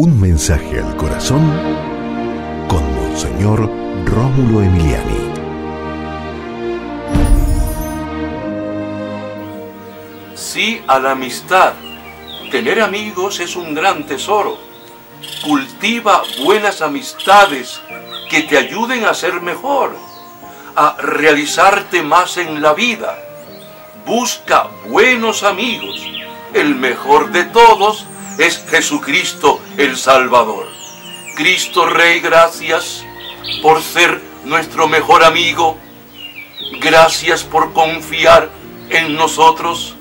Un 0.00 0.20
mensaje 0.20 0.78
al 0.78 0.94
corazón 0.96 1.42
con 2.68 2.84
Monseñor 2.94 3.68
Rómulo 4.04 4.62
Emiliani. 4.62 5.32
Sí 10.36 10.80
a 10.86 11.00
la 11.00 11.10
amistad. 11.10 11.72
Tener 12.52 12.80
amigos 12.80 13.40
es 13.40 13.56
un 13.56 13.74
gran 13.74 14.06
tesoro. 14.06 14.56
Cultiva 15.42 16.22
buenas 16.44 16.80
amistades 16.80 17.80
que 18.30 18.42
te 18.42 18.56
ayuden 18.56 19.04
a 19.04 19.14
ser 19.14 19.40
mejor, 19.40 19.96
a 20.76 20.94
realizarte 21.00 22.04
más 22.04 22.36
en 22.36 22.62
la 22.62 22.72
vida. 22.72 23.18
Busca 24.06 24.68
buenos 24.86 25.42
amigos. 25.42 26.00
El 26.54 26.76
mejor 26.76 27.32
de 27.32 27.46
todos 27.46 28.06
es 28.38 28.64
Jesucristo 28.70 29.60
el 29.76 29.96
Salvador. 29.96 30.66
Cristo 31.36 31.86
Rey, 31.86 32.20
gracias 32.20 33.04
por 33.62 33.82
ser 33.82 34.20
nuestro 34.44 34.88
mejor 34.88 35.24
amigo. 35.24 35.76
Gracias 36.80 37.44
por 37.44 37.72
confiar 37.72 38.48
en 38.90 39.16
nosotros. 39.16 39.96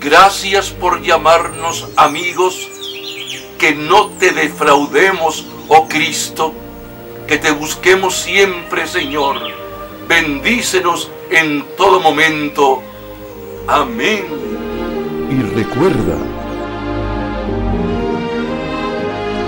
Gracias 0.00 0.70
por 0.70 1.02
llamarnos 1.02 1.88
amigos. 1.96 2.68
Que 3.58 3.74
no 3.74 4.10
te 4.10 4.32
defraudemos, 4.32 5.44
oh 5.68 5.88
Cristo. 5.88 6.54
Que 7.26 7.38
te 7.38 7.50
busquemos 7.50 8.16
siempre, 8.16 8.86
Señor. 8.86 9.36
Bendícenos 10.06 11.10
en 11.30 11.66
todo 11.76 12.00
momento. 12.00 12.82
Amén. 13.66 14.26
Y 15.30 15.42
recuerda, 15.54 16.16